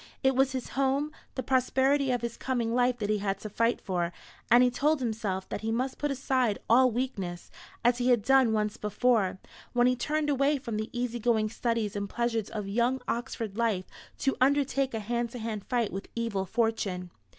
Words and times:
It 0.23 0.35
was 0.35 0.53
his 0.53 0.69
home, 0.69 1.11
the 1.35 1.43
prosperity 1.43 2.09
of 2.09 2.23
his 2.23 2.35
coming 2.35 2.73
life 2.73 2.97
that 2.97 3.09
he 3.11 3.19
had 3.19 3.37
to 3.41 3.51
fight 3.51 3.79
for; 3.79 4.11
and 4.49 4.63
he 4.63 4.71
told 4.71 4.99
himself 4.99 5.47
that 5.49 5.61
he 5.61 5.71
must 5.71 5.99
put 5.99 6.09
aside 6.09 6.57
all 6.67 6.89
weakness, 6.89 7.51
as 7.85 7.99
he 7.99 8.09
had 8.09 8.23
done 8.23 8.51
once 8.51 8.77
before, 8.77 9.37
when 9.73 9.85
he 9.85 9.95
turned 9.95 10.27
away 10.31 10.57
from 10.57 10.77
the 10.77 10.89
easy 10.91 11.19
going 11.19 11.49
studies 11.51 11.95
and 11.95 12.09
pleasures 12.09 12.49
of 12.49 12.67
young 12.67 12.99
Oxford 13.07 13.59
life 13.59 13.85
to 14.17 14.35
undertake 14.41 14.95
a 14.95 14.99
hand 14.99 15.29
to 15.33 15.37
hand 15.37 15.65
fight 15.65 15.93
with 15.93 16.09
evil 16.15 16.47
fortune. 16.47 17.11